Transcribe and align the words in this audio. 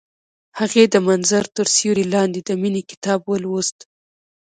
هغې 0.59 0.83
د 0.93 0.95
منظر 1.07 1.43
تر 1.55 1.65
سیوري 1.75 2.05
لاندې 2.15 2.39
د 2.43 2.49
مینې 2.61 2.81
کتاب 2.91 3.19
ولوست. 3.25 3.77